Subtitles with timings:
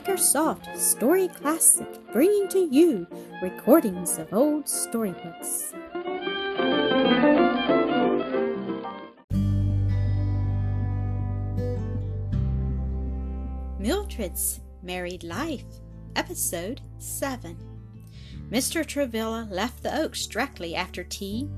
[0.00, 3.06] Makersoft Story Classic, bringing to you
[3.42, 5.74] recordings of old storybooks.
[13.78, 15.64] Mildred's Married Life,
[16.16, 17.58] Episode 7.
[18.50, 18.86] Mr.
[18.86, 21.50] Travilla left the Oaks directly after tea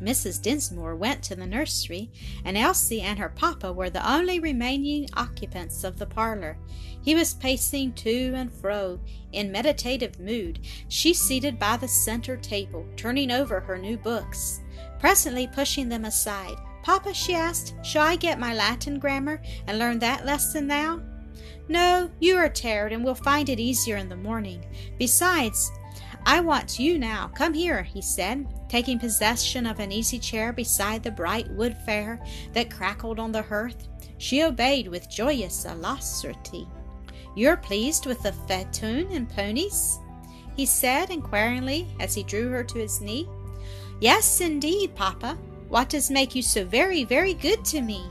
[0.00, 0.40] Mrs.
[0.40, 2.10] Dinsmore went to the nursery,
[2.44, 6.56] and Elsie and her papa were the only remaining occupants of the parlor.
[7.02, 9.00] He was pacing to and fro
[9.32, 14.60] in meditative mood, she seated by the center table, turning over her new books.
[14.98, 19.98] Presently pushing them aside, Papa, she asked, shall I get my Latin grammar and learn
[19.98, 21.00] that lesson now?
[21.68, 24.64] No, you are tired and will find it easier in the morning.
[24.98, 25.70] Besides,
[26.26, 27.30] I want you now.
[27.34, 32.20] Come here, he said, taking possession of an easy chair beside the bright wood fire
[32.52, 33.88] that crackled on the hearth.
[34.18, 36.68] She obeyed with joyous alacrity.
[37.34, 39.98] You're pleased with the phaeton and ponies?
[40.56, 43.26] he said inquiringly as he drew her to his knee.
[44.00, 45.38] Yes, indeed, papa.
[45.68, 48.04] What does make you so very, very good to me?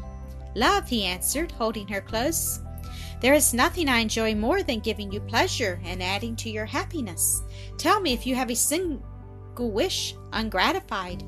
[0.55, 2.59] Love, he answered, holding her close.
[3.21, 7.43] There is nothing I enjoy more than giving you pleasure and adding to your happiness.
[7.77, 9.01] Tell me if you have a single
[9.57, 11.23] wish ungratified.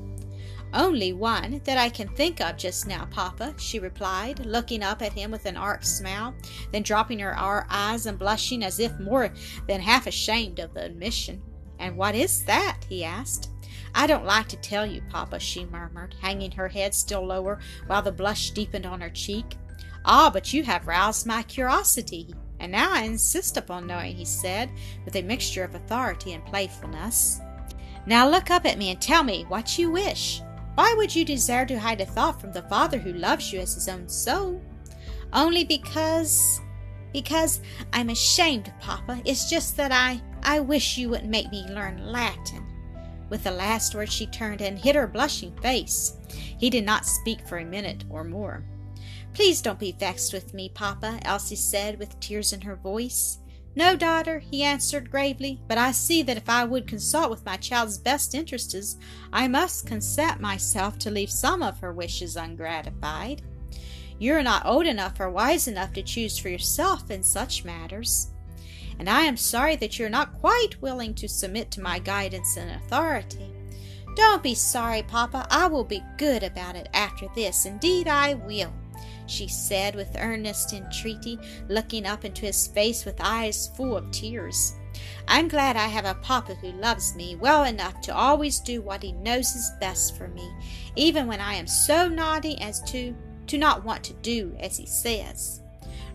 [0.72, 5.12] Only one that I can think of just now, Papa, she replied, looking up at
[5.12, 6.34] him with an arch smile,
[6.72, 7.36] then dropping her
[7.68, 9.34] eyes and blushing as if more
[9.68, 11.42] than half ashamed of the admission.
[11.78, 12.78] And what is that?
[12.88, 13.50] he asked.
[13.94, 18.00] I don't like to tell you, Papa, she murmured, hanging her head still lower while
[18.00, 19.56] the blush deepened on her cheek.
[20.04, 24.70] Ah, but you have roused my curiosity, and now I insist upon knowing, he said,
[25.04, 27.40] with a mixture of authority and playfulness.
[28.06, 30.42] Now look up at me and tell me what you wish.
[30.74, 33.74] Why would you desire to hide a thought from the Father who loves you as
[33.74, 34.60] his own soul?
[35.32, 36.60] Only because.
[37.12, 37.60] because
[37.92, 39.20] I'm ashamed, Papa.
[39.24, 40.20] It's just that I.
[40.42, 42.66] I wish you wouldn't make me learn Latin.
[43.30, 46.16] With the last word, she turned and hid her blushing face.
[46.58, 48.64] He did not speak for a minute or more.
[49.34, 53.38] Please don't be vexed with me, Papa, Elsie said with tears in her voice.
[53.74, 57.56] No, daughter, he answered gravely, but I see that if I would consult with my
[57.56, 58.98] child's best interests,
[59.32, 63.40] I must consent myself to leave some of her wishes ungratified.
[64.18, 68.28] You are not old enough or wise enough to choose for yourself in such matters.
[68.98, 72.58] And I am sorry that you are not quite willing to submit to my guidance
[72.58, 73.50] and authority.
[74.14, 75.46] Don't be sorry, Papa.
[75.50, 77.64] I will be good about it after this.
[77.64, 78.72] Indeed, I will
[79.26, 81.38] she said with earnest entreaty,
[81.68, 84.74] looking up into his face with eyes full of tears.
[85.28, 89.02] I'm glad I have a papa who loves me well enough to always do what
[89.02, 90.50] he knows is best for me,
[90.96, 93.14] even when I am so naughty as to
[93.48, 95.62] to not want to do as he says.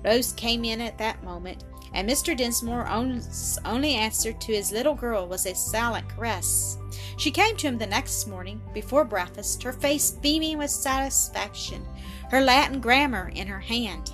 [0.03, 1.63] Rose came in at that moment,
[1.97, 2.38] and Mr.
[2.38, 6.78] Dinsmore's only answer to his little girl was a silent caress.
[7.18, 11.84] She came to him the next morning, before breakfast, her face beaming with satisfaction,
[12.30, 14.13] her Latin grammar in her hand.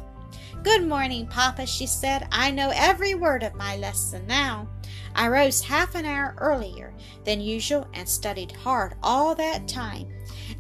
[0.64, 2.26] Good morning, Papa, she said.
[2.32, 4.70] I know every word of my lesson now.
[5.14, 6.94] I rose half an hour earlier
[7.26, 10.08] than usual and studied hard all that time.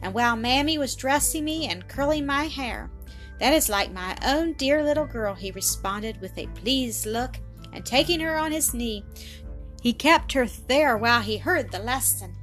[0.01, 2.91] And while Mammy was dressing me and curling my hair,
[3.43, 7.35] that is like my own dear little girl, he responded with a pleased look,
[7.73, 9.03] and taking her on his knee,
[9.81, 12.33] he kept her there while he heard the lesson.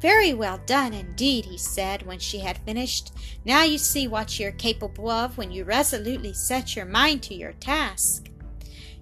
[0.00, 3.12] Very well done indeed, he said when she had finished.
[3.44, 7.52] Now you see what you're capable of when you resolutely set your mind to your
[7.52, 8.30] task.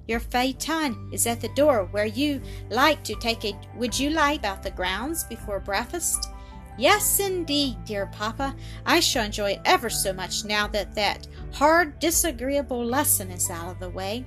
[0.08, 4.40] Your phaeton is at the door where you like to take a would you like
[4.40, 6.30] about the grounds before breakfast?
[6.78, 8.54] Yes, indeed, dear papa.
[8.86, 13.72] I shall enjoy it ever so much now that that hard, disagreeable lesson is out
[13.72, 14.24] of the way.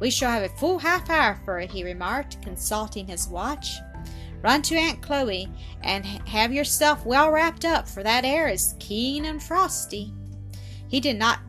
[0.00, 3.76] We shall have a full half hour for it, he remarked, consulting his watch.
[4.40, 5.50] Run to Aunt Chloe
[5.82, 10.10] and have yourself well wrapped up, for that air is keen and frosty.
[10.88, 11.40] He did not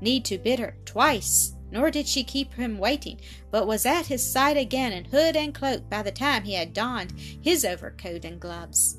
[0.00, 3.20] need to bid her twice, nor did she keep him waiting,
[3.52, 6.72] but was at his side again in hood and cloak by the time he had
[6.72, 8.98] donned his overcoat and gloves.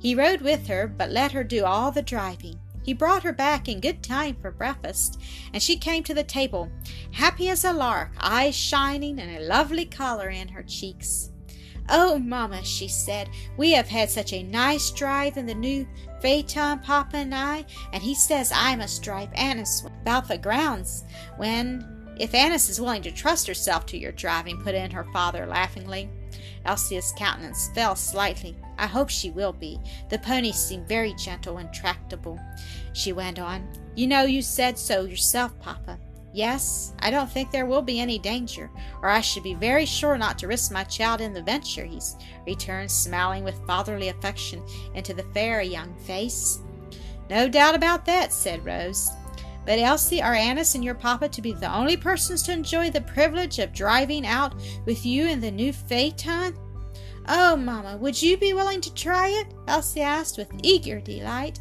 [0.00, 2.58] He rode with her, but let her do all the driving.
[2.82, 5.20] He brought her back in good time for breakfast,
[5.52, 6.70] and she came to the table,
[7.12, 11.30] happy as a lark, eyes shining, and a lovely color in her cheeks.
[11.90, 15.86] Oh, Mamma, she said, we have had such a nice drive in the new
[16.20, 21.04] phaeton, Papa and I, and he says I must drive Annis about the grounds
[21.36, 25.46] when, if Annis is willing to trust herself to your driving, put in her father
[25.46, 26.08] laughingly.
[26.64, 28.56] Elsie's countenance fell slightly.
[28.80, 29.78] I hope she will be.
[30.08, 32.40] The ponies seem very gentle and tractable.
[32.94, 33.68] She went on.
[33.94, 35.98] You know you said so yourself, Papa.
[36.32, 38.70] Yes, I don't think there will be any danger,
[39.02, 42.00] or I should be very sure not to risk my child in the venture, he
[42.46, 44.62] returned, smiling with fatherly affection
[44.94, 46.60] into the fair young face.
[47.28, 49.10] No doubt about that, said Rose.
[49.66, 53.02] But Elsie, are Annis and your papa to be the only persons to enjoy the
[53.02, 54.54] privilege of driving out
[54.86, 56.56] with you in the new phaeton?
[57.28, 59.54] Oh, mamma, would you be willing to try it?
[59.68, 61.60] Elsie asked with eager delight.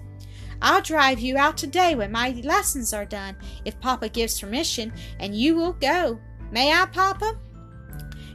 [0.61, 3.35] I'll drive you out today when my lessons are done,
[3.65, 6.19] if Papa gives permission, and you will go.
[6.51, 7.39] May I, Papa?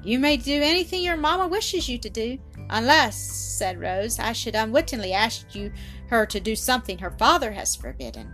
[0.03, 2.38] You may do anything your mamma wishes you to do,
[2.71, 5.73] unless, said Rose, I should unwittingly ask you
[6.09, 8.32] her to do something her father has forbidden.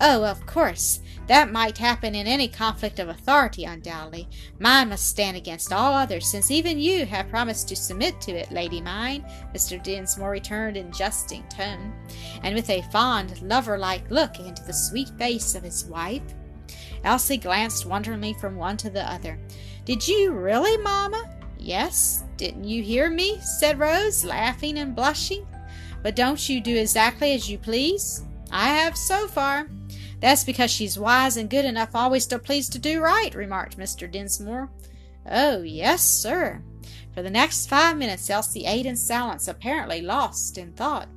[0.00, 4.28] Oh, of course, that might happen in any conflict of authority, undoubtedly.
[4.60, 8.52] Mine must stand against all others, since even you have promised to submit to it,
[8.52, 9.82] lady mine, Mr.
[9.82, 11.92] Dinsmore returned in jesting tone,
[12.42, 16.22] and with a fond, lover-like look into the sweet face of his wife.
[17.02, 19.38] Elsie glanced wonderingly from one to the other.
[19.84, 21.36] Did you really, mamma?
[21.58, 22.24] Yes.
[22.36, 23.38] Didn't you hear me?
[23.40, 25.46] said Rose, laughing and blushing.
[26.02, 28.24] But don't you do exactly as you please?
[28.50, 29.68] I have so far.
[30.20, 34.10] That's because she's wise and good enough always to please to do right, remarked Mr.
[34.10, 34.70] Dinsmore.
[35.30, 36.62] Oh, yes, sir.
[37.14, 41.08] For the next five minutes Elsie ate in silence, apparently lost in thought.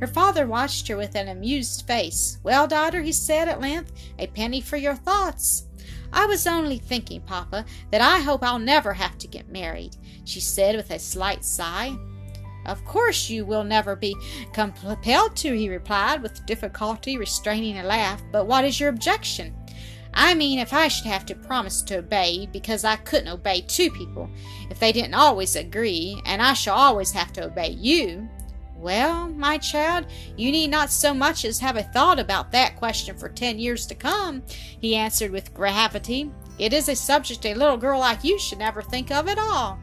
[0.00, 2.38] Her father watched her with an amused face.
[2.42, 5.64] Well, daughter, he said at length, a penny for your thoughts.
[6.12, 10.40] I was only thinking, papa, that I hope I'll never have to get married, she
[10.40, 11.96] said with a slight sigh.
[12.66, 14.14] Of course you will never be
[14.52, 18.22] compelled to, he replied, with difficulty restraining a laugh.
[18.30, 19.54] But what is your objection?
[20.14, 23.90] I mean, if I should have to promise to obey, because I couldn't obey two
[23.90, 24.28] people,
[24.70, 28.28] if they didn't always agree, and I shall always have to obey you.
[28.74, 30.06] Well, my child,
[30.36, 33.86] you need not so much as have a thought about that question for ten years
[33.86, 34.42] to come,
[34.80, 36.30] he answered with gravity.
[36.58, 39.78] It is a subject a little girl like you should never think of at all.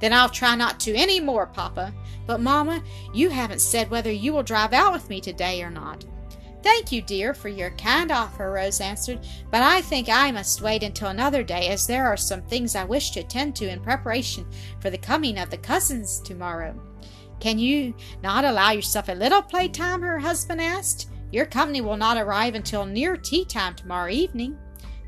[0.00, 1.92] Then I'll try not to any more, Papa.
[2.28, 2.82] But, Mamma,
[3.14, 6.04] you haven't said whether you will drive out with me today or not.
[6.62, 9.20] Thank you, dear, for your kind offer, Rose answered,
[9.50, 12.84] but I think I must wait until another day, as there are some things I
[12.84, 14.46] wish to attend to in preparation
[14.78, 16.78] for the coming of the cousins tomorrow.
[17.40, 20.02] Can you not allow yourself a little playtime?
[20.02, 21.08] her husband asked.
[21.32, 24.58] Your company will not arrive until near tea time tomorrow evening.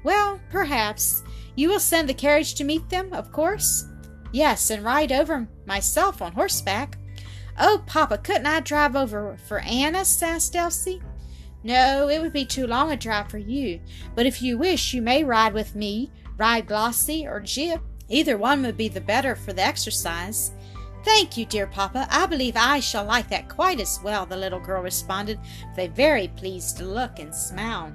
[0.05, 1.23] Well, perhaps.
[1.55, 3.87] You will send the carriage to meet them, of course?
[4.33, 6.97] Yes, and ride over myself on horseback.
[7.63, 10.23] Oh, Papa, couldn't I drive over for Annis?
[10.23, 11.03] asked Elsie.
[11.63, 13.81] No, it would be too long a drive for you,
[14.15, 17.83] but if you wish, you may ride with me, ride Glossy or Jip.
[18.09, 20.53] Either one would be the better for the exercise.
[21.05, 22.07] Thank you, dear Papa.
[22.11, 25.95] I believe I shall like that quite as well, the little girl responded with a
[25.95, 27.93] very pleased look and smile.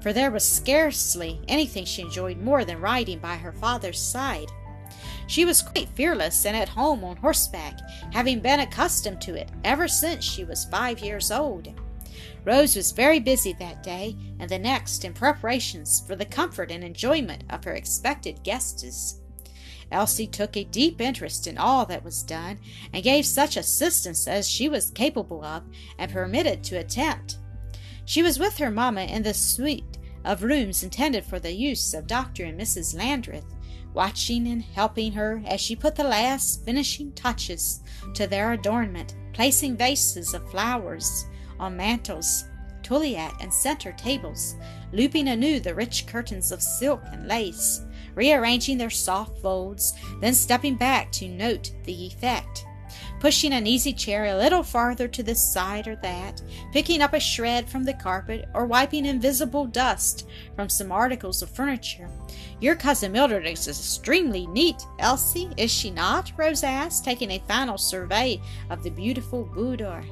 [0.00, 4.50] For there was scarcely anything she enjoyed more than riding by her father's side.
[5.26, 7.78] She was quite fearless and at home on horseback,
[8.12, 11.68] having been accustomed to it ever since she was five years old.
[12.44, 16.82] Rose was very busy that day and the next in preparations for the comfort and
[16.82, 19.20] enjoyment of her expected guests.
[19.92, 22.58] Elsie took a deep interest in all that was done,
[22.92, 25.62] and gave such assistance as she was capable of
[25.98, 27.38] and permitted to attempt.
[28.04, 32.06] She was with her mamma in the suite of rooms intended for the use of
[32.06, 32.44] Dr.
[32.44, 32.96] and Mrs.
[32.96, 33.44] Landreth,
[33.94, 37.80] watching and helping her as she put the last finishing touches
[38.14, 41.26] to their adornment, placing vases of flowers
[41.58, 42.44] on mantels,
[42.82, 44.56] toilet and center tables,
[44.92, 47.82] looping anew the rich curtains of silk and lace,
[48.14, 52.66] rearranging their soft folds, then stepping back to note the effect
[53.22, 57.20] pushing an easy chair a little farther to this side or that, picking up a
[57.20, 62.08] shred from the carpet, or wiping invisible dust from some articles of furniture.
[62.60, 66.32] Your cousin Mildred is extremely neat, Elsie, is she not?
[66.36, 70.02] Rose asked, taking a final survey of the beautiful boudoir.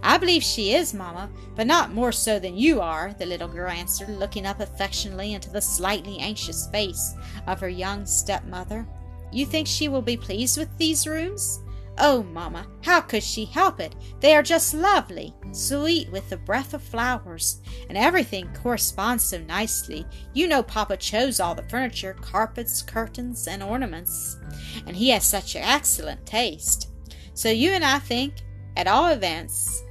[0.00, 3.72] I believe she is, Mamma, but not more so than you are, the little girl
[3.72, 7.16] answered, looking up affectionately into the slightly anxious face
[7.48, 8.86] of her young stepmother.
[9.32, 11.58] You think she will be pleased with these rooms?
[11.98, 13.94] Oh, mamma, how could she help it?
[14.20, 20.06] They are just lovely, sweet with the breath of flowers, and everything corresponds so nicely.
[20.32, 24.38] You know papa chose all the furniture, carpets, curtains, and ornaments,
[24.86, 26.90] and he has such excellent taste.
[27.34, 28.34] So you and I think,
[28.76, 29.82] at all events,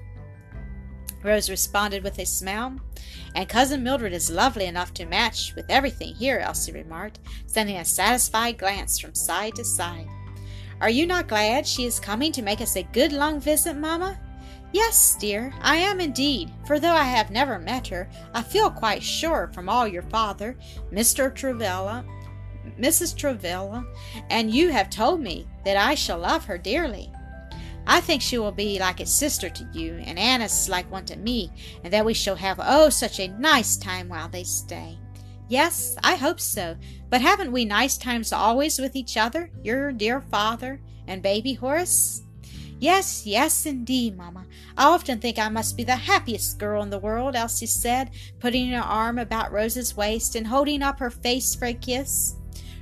[1.24, 2.78] Rose responded with a smile.
[3.36, 7.86] And Cousin Mildred is lovely enough to match with everything here, Elsie remarked, sending a
[7.86, 10.08] satisfied glance from side to side.
[10.82, 14.20] Are you not glad she is coming to make us a good long visit, Mamma?
[14.74, 19.04] Yes, dear, I am indeed, for though I have never met her, I feel quite
[19.04, 20.58] sure from all your father,
[20.92, 21.34] Mr.
[21.36, 22.04] Travilla,
[22.80, 23.16] Mrs.
[23.16, 23.86] Travilla,
[24.32, 27.12] and you have told me that I shall love her dearly.
[27.86, 31.16] I think she will be like a sister to you, and Annis like one to
[31.16, 31.52] me,
[31.84, 34.98] and that we shall have oh such a nice time while they stay.
[35.52, 36.78] Yes, I hope so.
[37.10, 42.24] But haven't we nice times always with each other, your dear father and baby Horace?
[42.80, 44.46] Yes, yes, indeed, mamma.
[44.78, 48.70] I often think I must be the happiest girl in the world, Elsie said, putting
[48.72, 52.38] her arm about Rose's waist and holding up her face for a kiss.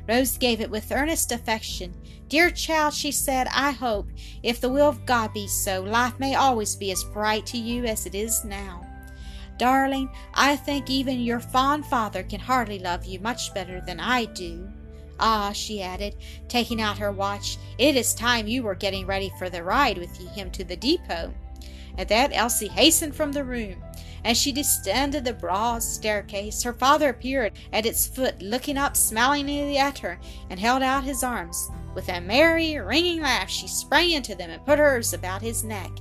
[0.08, 1.96] Rose gave it with earnest affection.
[2.28, 4.12] Dear child, she said, I hope,
[4.44, 7.86] if the will of God be so, life may always be as bright to you
[7.86, 8.89] as it is now.
[9.60, 14.26] Darling, I think even your fond father can hardly love you much better than I
[14.26, 14.68] do.
[15.20, 16.16] Ah, she added,
[16.48, 20.16] taking out her watch, it is time you were getting ready for the ride with
[20.18, 21.34] him to the depot.
[21.98, 23.84] At that, Elsie hastened from the room.
[24.24, 29.78] As she descended the broad staircase, her father appeared at its foot, looking up smilingly
[29.78, 31.70] at her, and held out his arms.
[31.96, 35.92] With a merry, ringing laugh, she sprang into them and put hers about his neck.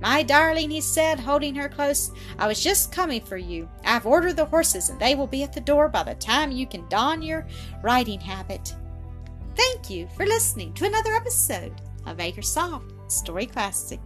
[0.00, 3.68] My darling, he said, holding her close, I was just coming for you.
[3.84, 6.66] I've ordered the horses, and they will be at the door by the time you
[6.66, 7.46] can don your
[7.82, 8.74] riding habit.
[9.54, 14.00] Thank you for listening to another episode of Acresoft Story Classic.